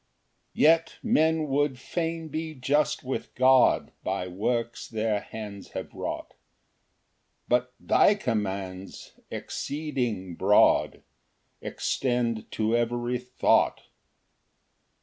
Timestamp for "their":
4.87-5.19